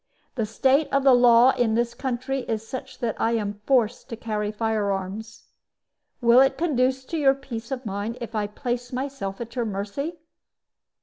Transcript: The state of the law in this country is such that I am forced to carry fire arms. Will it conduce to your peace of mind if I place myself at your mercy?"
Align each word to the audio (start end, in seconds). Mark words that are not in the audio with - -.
The 0.33 0.47
state 0.47 0.87
of 0.91 1.03
the 1.03 1.13
law 1.13 1.51
in 1.51 1.75
this 1.75 1.93
country 1.93 2.39
is 2.47 2.67
such 2.67 2.97
that 3.01 3.15
I 3.21 3.33
am 3.33 3.61
forced 3.67 4.09
to 4.09 4.15
carry 4.15 4.51
fire 4.51 4.89
arms. 4.91 5.49
Will 6.21 6.39
it 6.41 6.57
conduce 6.57 7.05
to 7.05 7.19
your 7.19 7.35
peace 7.35 7.69
of 7.69 7.85
mind 7.85 8.17
if 8.19 8.33
I 8.33 8.47
place 8.47 8.91
myself 8.91 9.39
at 9.39 9.55
your 9.55 9.65
mercy?" 9.65 10.17